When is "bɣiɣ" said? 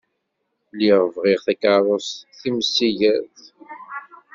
1.15-1.39